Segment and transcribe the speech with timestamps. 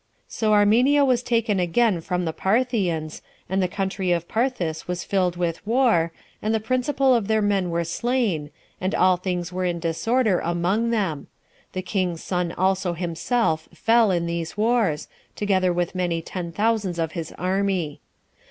[0.27, 5.35] So Armenia was again taken from the Parthians, and the country of Parthia was filled
[5.37, 8.49] with war, and the principal of their men were slain,
[8.81, 11.27] and all things were in disorder among them:
[11.73, 17.11] the king's son also himself fell in these wars, together with many ten thousands of
[17.11, 18.01] his army.